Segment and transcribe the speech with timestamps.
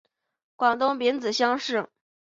[0.55, 1.87] 广东丙子乡试。